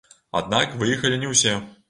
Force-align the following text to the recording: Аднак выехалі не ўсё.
Аднак 0.39 0.73
выехалі 0.85 1.21
не 1.27 1.31
ўсё. 1.35 1.57